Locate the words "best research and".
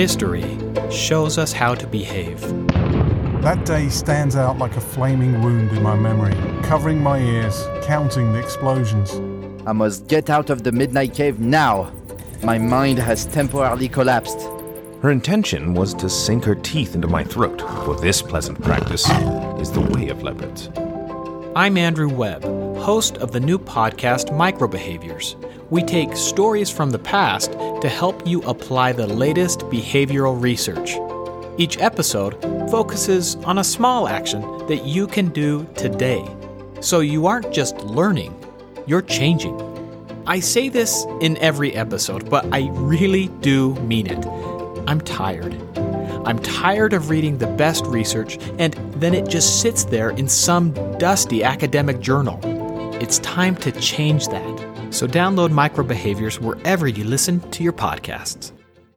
47.46-48.74